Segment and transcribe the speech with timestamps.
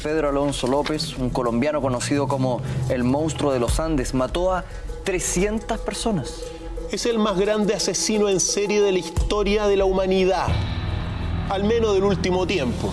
[0.00, 4.64] Pedro Alonso López, un colombiano conocido como el monstruo de los Andes, mató a
[5.04, 6.40] 300 personas.
[6.92, 10.46] Es el más grande asesino en serie de la historia de la humanidad,
[11.50, 12.92] al menos del último tiempo.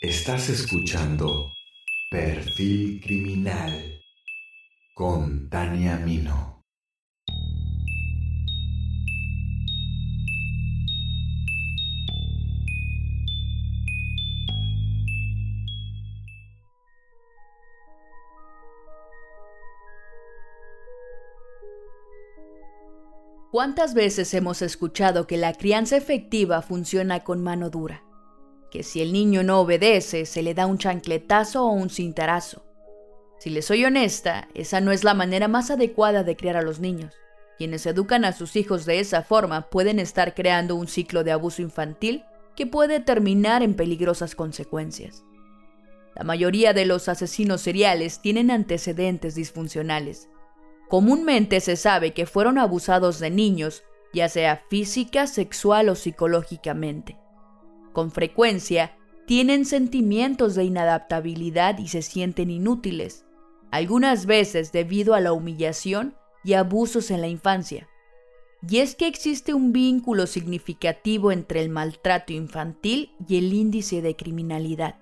[0.00, 1.52] Estás escuchando
[2.12, 4.00] Perfil Criminal
[4.94, 6.55] con Tania Mino.
[23.56, 28.04] ¿Cuántas veces hemos escuchado que la crianza efectiva funciona con mano dura?
[28.70, 32.66] Que si el niño no obedece, se le da un chancletazo o un cintarazo.
[33.38, 36.80] Si le soy honesta, esa no es la manera más adecuada de criar a los
[36.80, 37.14] niños.
[37.56, 41.62] Quienes educan a sus hijos de esa forma pueden estar creando un ciclo de abuso
[41.62, 42.24] infantil
[42.56, 45.24] que puede terminar en peligrosas consecuencias.
[46.14, 50.28] La mayoría de los asesinos seriales tienen antecedentes disfuncionales
[50.88, 57.16] Comúnmente se sabe que fueron abusados de niños, ya sea física, sexual o psicológicamente.
[57.92, 63.24] Con frecuencia, tienen sentimientos de inadaptabilidad y se sienten inútiles,
[63.72, 66.14] algunas veces debido a la humillación
[66.44, 67.88] y abusos en la infancia.
[68.68, 74.14] Y es que existe un vínculo significativo entre el maltrato infantil y el índice de
[74.14, 74.96] criminalidad.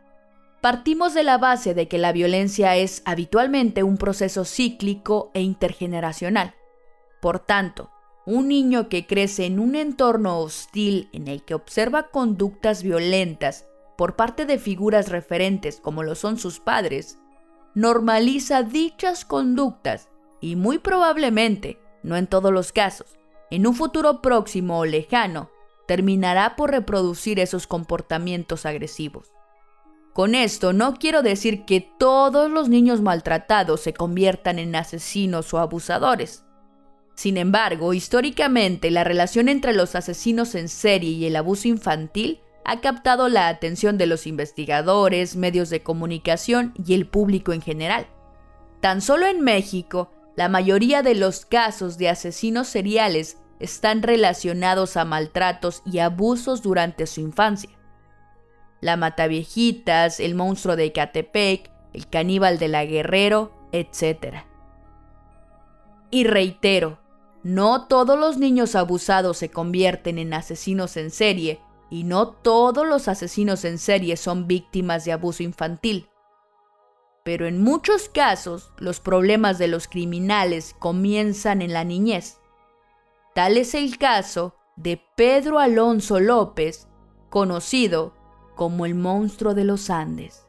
[0.65, 6.55] Partimos de la base de que la violencia es habitualmente un proceso cíclico e intergeneracional.
[7.21, 7.91] Por tanto,
[8.25, 13.67] un niño que crece en un entorno hostil en el que observa conductas violentas
[13.99, 17.19] por parte de figuras referentes como lo son sus padres,
[17.75, 20.09] normaliza dichas conductas
[20.41, 23.19] y muy probablemente, no en todos los casos,
[23.51, 25.51] en un futuro próximo o lejano,
[25.87, 29.34] terminará por reproducir esos comportamientos agresivos.
[30.15, 35.59] Con esto no quiero decir que todos los niños maltratados se conviertan en asesinos o
[35.59, 36.45] abusadores.
[37.17, 42.81] Sin embargo, históricamente la relación entre los asesinos en serie y el abuso infantil ha
[42.81, 48.07] captado la atención de los investigadores, medios de comunicación y el público en general.
[48.81, 55.05] Tan solo en México, la mayoría de los casos de asesinos seriales están relacionados a
[55.05, 57.71] maltratos y abusos durante su infancia
[58.85, 64.45] la Mataviejitas, el monstruo de Ecatepec, el caníbal de la Guerrero, etc.
[66.11, 66.99] Y reitero,
[67.43, 73.09] no todos los niños abusados se convierten en asesinos en serie y no todos los
[73.09, 76.11] asesinos en serie son víctimas de abuso infantil.
[77.25, 82.39] Pero en muchos casos los problemas de los criminales comienzan en la niñez.
[83.35, 86.87] Tal es el caso de Pedro Alonso López,
[87.31, 88.13] conocido
[88.55, 90.47] como el monstruo de los Andes.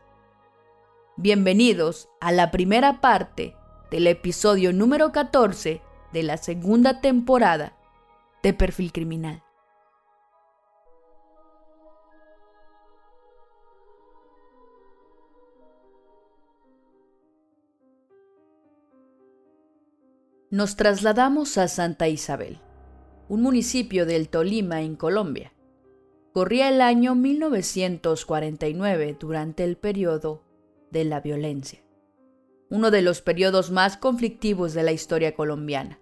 [1.17, 3.55] Bienvenidos a la primera parte
[3.89, 5.81] del episodio número 14
[6.13, 7.75] de la segunda temporada
[8.43, 9.41] de Perfil Criminal.
[20.51, 22.61] Nos trasladamos a Santa Isabel,
[23.27, 25.54] un municipio del Tolima en Colombia
[26.35, 30.43] Corría el año 1949 durante el periodo
[30.91, 31.81] de la violencia,
[32.69, 35.97] uno de los periodos más conflictivos de la historia colombiana,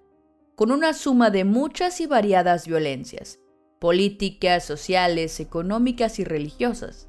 [0.56, 3.38] con una suma de muchas y variadas violencias,
[3.78, 7.08] políticas, sociales, económicas y religiosas.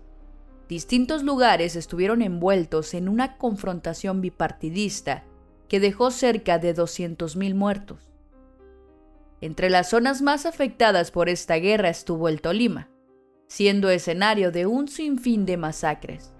[0.69, 5.25] Distintos lugares estuvieron envueltos en una confrontación bipartidista
[5.71, 8.13] que dejó cerca de 200.000 muertos.
[9.41, 12.91] Entre las zonas más afectadas por esta guerra estuvo el Tolima,
[13.47, 16.33] siendo escenario de un sinfín de masacres.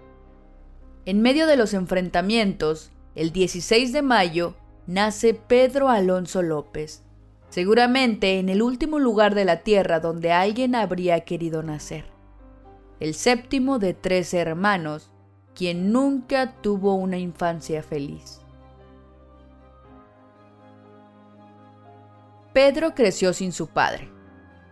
[1.05, 4.55] En medio de los enfrentamientos, el 16 de mayo,
[4.87, 7.03] nace Pedro Alonso López,
[7.49, 12.05] seguramente en el último lugar de la tierra donde alguien habría querido nacer.
[12.99, 15.11] El séptimo de tres hermanos,
[15.53, 18.41] quien nunca tuvo una infancia feliz.
[22.53, 24.14] Pedro creció sin su padre.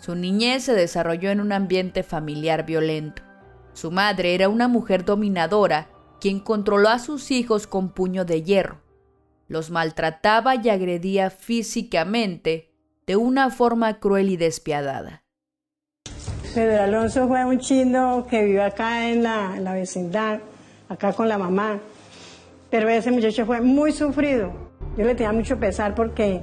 [0.03, 3.23] Su niñez se desarrolló en un ambiente familiar violento.
[3.71, 5.87] Su madre era una mujer dominadora
[6.19, 8.81] quien controló a sus hijos con puño de hierro.
[9.47, 12.73] Los maltrataba y agredía físicamente
[13.07, 15.23] de una forma cruel y despiadada.
[16.53, 20.41] Pedro Alonso fue un chino que vive acá en la, en la vecindad,
[20.89, 21.79] acá con la mamá.
[22.69, 24.51] Pero ese muchacho fue muy sufrido.
[24.97, 26.41] Yo le tenía mucho pesar porque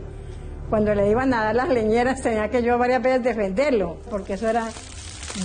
[0.71, 4.49] cuando le iban a dar las leñeras tenía que yo varias veces defenderlo, porque eso
[4.49, 4.69] era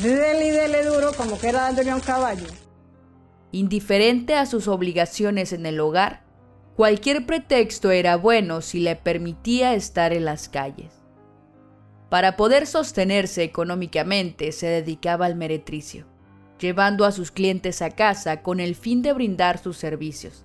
[0.02, 2.46] dele y dele duro como que era dándole a un caballo.
[3.52, 6.22] Indiferente a sus obligaciones en el hogar,
[6.76, 10.94] cualquier pretexto era bueno si le permitía estar en las calles.
[12.10, 16.06] Para poder sostenerse económicamente se dedicaba al meretricio,
[16.60, 20.45] llevando a sus clientes a casa con el fin de brindar sus servicios.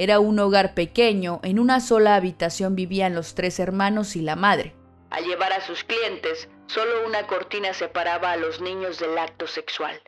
[0.00, 4.76] Era un hogar pequeño, en una sola habitación vivían los tres hermanos y la madre.
[5.10, 10.00] Al llevar a sus clientes, solo una cortina separaba a los niños del acto sexual,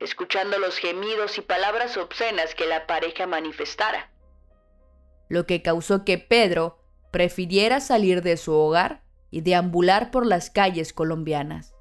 [0.00, 4.10] escuchando los gemidos y palabras obscenas que la pareja manifestara.
[5.28, 6.80] Lo que causó que Pedro
[7.12, 11.72] prefiriera salir de su hogar y deambular por las calles colombianas.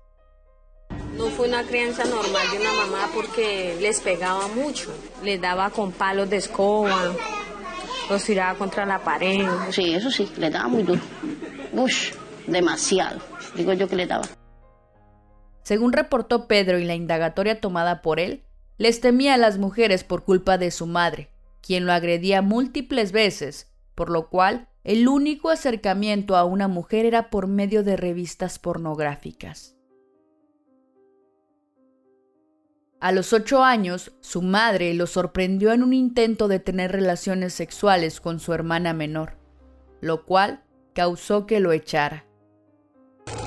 [1.16, 4.94] No fue una crianza normal de una mamá porque les pegaba mucho,
[5.24, 7.12] les daba con palos de escoba,
[8.10, 9.46] los tiraba contra la pared.
[9.72, 11.02] Sí, eso sí, le daba muy duro.
[11.74, 12.12] Ush,
[12.48, 13.20] demasiado,
[13.56, 14.26] digo yo que le daba.
[15.64, 18.44] Según reportó Pedro y la indagatoria tomada por él,
[18.78, 21.30] les temía a las mujeres por culpa de su madre,
[21.62, 27.30] quien lo agredía múltiples veces, por lo cual el único acercamiento a una mujer era
[27.30, 29.76] por medio de revistas pornográficas.
[33.02, 38.20] A los ocho años, su madre lo sorprendió en un intento de tener relaciones sexuales
[38.20, 39.38] con su hermana menor,
[40.02, 40.64] lo cual
[40.94, 42.26] causó que lo echara.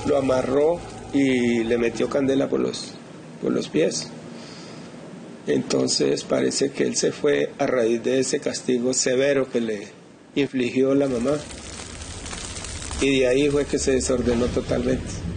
[0.06, 0.80] Lo amarró
[1.12, 2.94] y le metió candela por los,
[3.42, 4.08] por los pies.
[5.46, 9.88] Entonces parece que él se fue a raíz de ese castigo severo que le
[10.34, 11.32] infligió la mamá.
[13.02, 15.31] Y de ahí fue que se desordenó totalmente.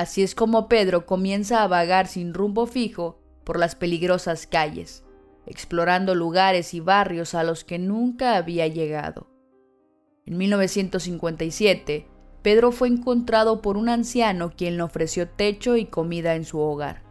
[0.00, 5.04] Así es como Pedro comienza a vagar sin rumbo fijo por las peligrosas calles,
[5.44, 9.26] explorando lugares y barrios a los que nunca había llegado.
[10.24, 12.06] En 1957,
[12.40, 17.02] Pedro fue encontrado por un anciano quien le ofreció techo y comida en su hogar.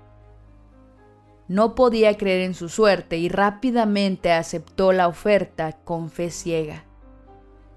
[1.48, 6.86] No podía creer en su suerte y rápidamente aceptó la oferta con fe ciega.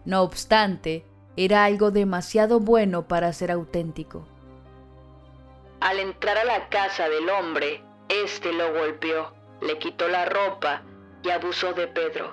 [0.07, 1.05] No obstante,
[1.37, 4.32] era algo demasiado bueno para ser auténtico.
[5.83, 10.85] Al entrar a la casa del hombre, éste lo golpeó, le quitó la ropa
[11.25, 12.33] y abusó de Pedro.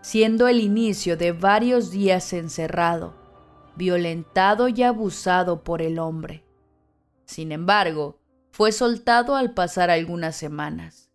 [0.00, 3.16] Siendo el inicio de varios días encerrado,
[3.74, 6.44] violentado y abusado por el hombre.
[7.24, 8.20] Sin embargo,
[8.52, 11.10] fue soltado al pasar algunas semanas.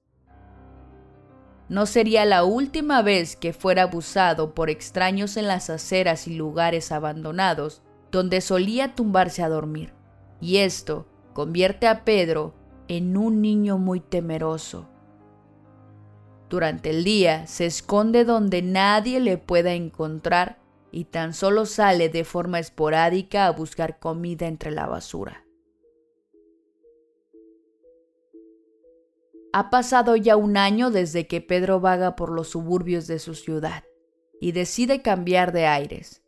[1.69, 6.92] No sería la última vez que fuera abusado por extraños en las aceras y lugares
[6.92, 7.81] abandonados
[8.12, 9.94] donde solía tumbarse a dormir
[10.42, 12.54] y esto convierte a Pedro
[12.88, 14.90] en un niño muy temeroso.
[16.50, 20.60] Durante el día se esconde donde nadie le pueda encontrar
[20.92, 25.46] y tan solo sale de forma esporádica a buscar comida entre la basura.
[29.54, 33.84] Ha pasado ya un año desde que Pedro vaga por los suburbios de su ciudad
[34.42, 36.22] y decide cambiar de aires.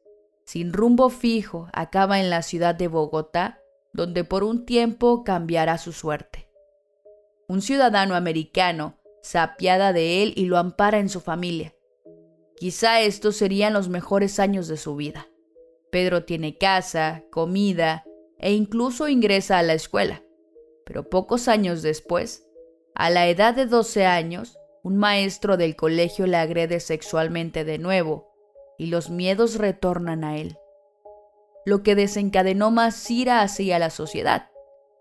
[0.45, 3.62] Sin rumbo fijo, acaba en la ciudad de Bogotá
[3.94, 6.50] donde por un tiempo cambiará su suerte.
[7.48, 11.75] Un ciudadano americano se apiada de él y lo ampara en su familia.
[12.57, 15.28] Quizá estos serían los mejores años de su vida.
[15.92, 18.04] Pedro tiene casa, comida
[18.40, 20.23] e incluso ingresa a la escuela.
[20.85, 22.47] Pero pocos años después,
[22.95, 28.31] a la edad de 12 años, un maestro del colegio le agrede sexualmente de nuevo
[28.78, 30.57] y los miedos retornan a él
[31.65, 34.49] lo que desencadenó más ira hacia la sociedad,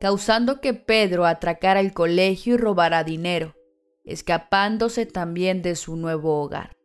[0.01, 3.57] causando que Pedro atracara el colegio y robara dinero,
[4.05, 6.77] escapándose también de su nuevo hogar.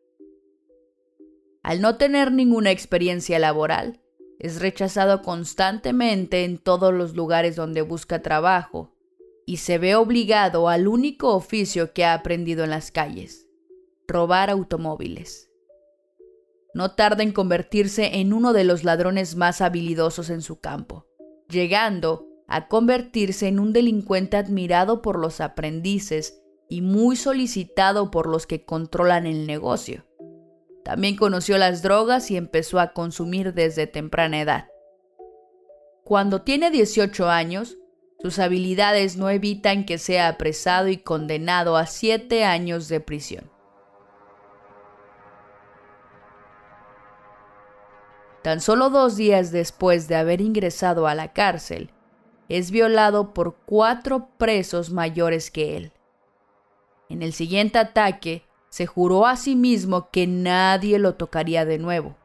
[1.63, 4.01] Al no tener ninguna experiencia laboral,
[4.39, 8.93] es rechazado constantemente en todos los lugares donde busca trabajo
[9.45, 13.47] y se ve obligado al único oficio que ha aprendido en las calles,
[14.07, 15.47] robar automóviles
[16.73, 21.05] no tarda en convertirse en uno de los ladrones más habilidosos en su campo,
[21.49, 28.47] llegando a convertirse en un delincuente admirado por los aprendices y muy solicitado por los
[28.47, 30.05] que controlan el negocio.
[30.83, 34.67] También conoció las drogas y empezó a consumir desde temprana edad.
[36.03, 37.77] Cuando tiene 18 años,
[38.21, 43.51] sus habilidades no evitan que sea apresado y condenado a 7 años de prisión.
[48.47, 51.89] Tan solo dos días después de haber ingresado a la cárcel,
[52.47, 55.91] es violado por cuatro presos mayores que él.
[57.09, 62.15] En el siguiente ataque, se juró a sí mismo que nadie lo tocaría de nuevo.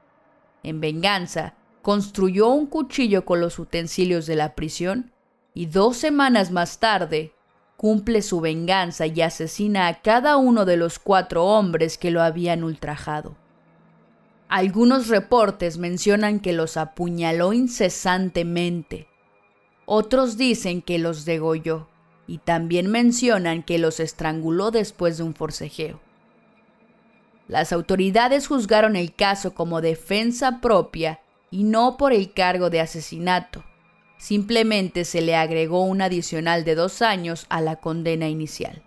[0.62, 5.10] En venganza, construyó un cuchillo con los utensilios de la prisión
[5.54, 7.32] y dos semanas más tarde
[7.76, 12.62] cumple su venganza y asesina a cada uno de los cuatro hombres que lo habían
[12.62, 13.41] ultrajado.
[14.54, 19.06] Algunos reportes mencionan que los apuñaló incesantemente.
[19.86, 21.88] Otros dicen que los degolló
[22.26, 26.00] y también mencionan que los estranguló después de un forcejeo.
[27.48, 33.64] Las autoridades juzgaron el caso como defensa propia y no por el cargo de asesinato.
[34.18, 38.82] Simplemente se le agregó un adicional de dos años a la condena inicial.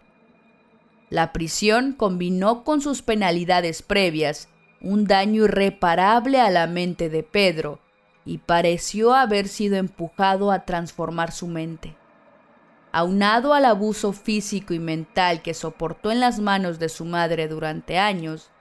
[1.10, 4.48] La prisión combinó con sus penalidades previas
[4.86, 7.80] un daño irreparable a la mente de Pedro
[8.24, 11.96] y pareció haber sido empujado a transformar su mente.
[12.92, 17.98] Aunado al abuso físico y mental que soportó en las manos de su madre durante
[17.98, 18.52] años,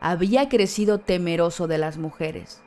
[0.00, 2.60] había crecido temeroso de las mujeres.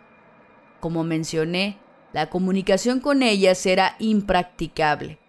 [0.80, 1.78] Como mencioné,
[2.14, 5.20] la comunicación con ellas era impracticable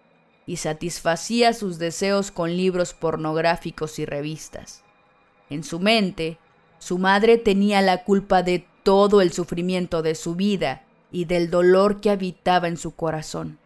[0.46, 4.85] y satisfacía sus deseos con libros pornográficos y revistas.
[5.50, 6.38] En su mente,
[6.78, 12.00] su madre tenía la culpa de todo el sufrimiento de su vida y del dolor
[12.00, 13.59] que habitaba en su corazón.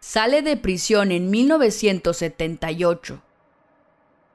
[0.00, 3.22] Sale de prisión en 1978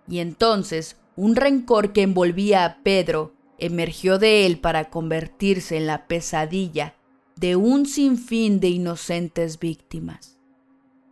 [0.07, 6.07] y entonces un rencor que envolvía a Pedro emergió de él para convertirse en la
[6.07, 6.95] pesadilla
[7.35, 10.37] de un sinfín de inocentes víctimas.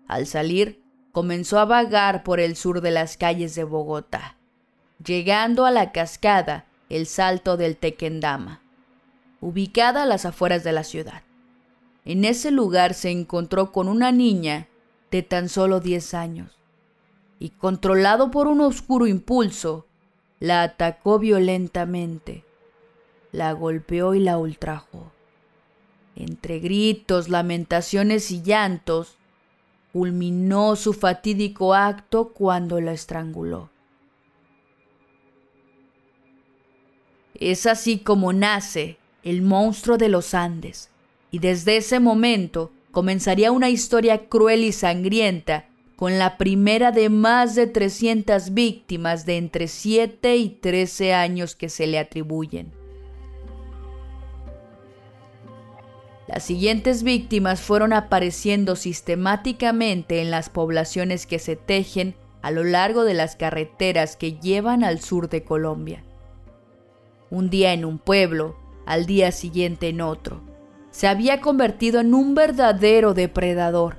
[0.07, 0.81] Al salir,
[1.11, 4.38] comenzó a vagar por el sur de las calles de Bogotá,
[5.03, 8.61] llegando a la cascada El Salto del Tequendama,
[9.41, 11.23] ubicada a las afueras de la ciudad.
[12.05, 14.67] En ese lugar se encontró con una niña
[15.11, 16.59] de tan solo 10 años
[17.39, 19.85] y controlado por un oscuro impulso,
[20.39, 22.43] la atacó violentamente,
[23.31, 25.11] la golpeó y la ultrajó.
[26.15, 29.15] Entre gritos, lamentaciones y llantos,
[29.93, 33.69] culminó su fatídico acto cuando la estranguló.
[37.39, 40.89] Es así como nace el monstruo de los Andes,
[41.31, 45.65] y desde ese momento comenzaría una historia cruel y sangrienta
[45.95, 51.69] con la primera de más de 300 víctimas de entre 7 y 13 años que
[51.69, 52.73] se le atribuyen.
[56.27, 63.03] Las siguientes víctimas fueron apareciendo sistemáticamente en las poblaciones que se tejen a lo largo
[63.03, 66.03] de las carreteras que llevan al sur de Colombia.
[67.31, 68.55] Un día en un pueblo,
[68.85, 70.41] al día siguiente en otro.
[70.91, 73.97] Se había convertido en un verdadero depredador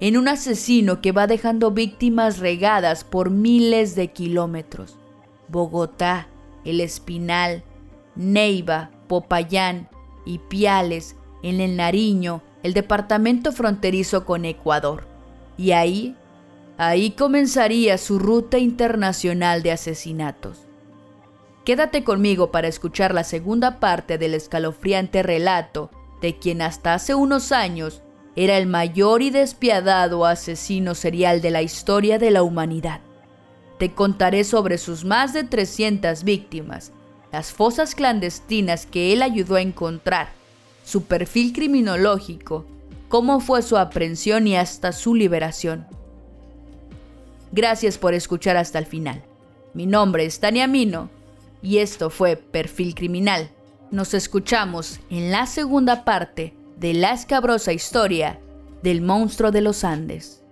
[0.00, 4.98] en un asesino que va dejando víctimas regadas por miles de kilómetros.
[5.48, 6.28] Bogotá,
[6.64, 7.62] El Espinal,
[8.16, 9.88] Neiva, Popayán
[10.26, 15.06] y Piales, en el Nariño, el departamento fronterizo con Ecuador.
[15.56, 16.16] Y ahí,
[16.76, 20.66] ahí comenzaría su ruta internacional de asesinatos.
[21.64, 25.90] Quédate conmigo para escuchar la segunda parte del escalofriante relato
[26.20, 28.02] de quien hasta hace unos años
[28.36, 33.00] era el mayor y despiadado asesino serial de la historia de la humanidad.
[33.78, 36.92] Te contaré sobre sus más de 300 víctimas,
[37.32, 40.28] las fosas clandestinas que él ayudó a encontrar,
[40.84, 42.66] su perfil criminológico,
[43.08, 45.86] cómo fue su aprehensión y hasta su liberación.
[47.52, 49.22] Gracias por escuchar hasta el final.
[49.72, 51.08] Mi nombre es Tania Mino
[51.64, 53.50] y esto fue Perfil Criminal.
[53.90, 58.38] Nos escuchamos en la segunda parte de la escabrosa historia
[58.82, 60.43] del monstruo de los Andes.